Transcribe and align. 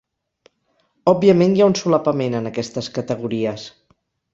Òbviament 1.11 1.55
hi 1.59 1.65
ha 1.65 1.69
un 1.75 1.79
solapament 1.83 2.41
en 2.41 2.53
aquestes 2.55 2.95
categories. 3.01 3.73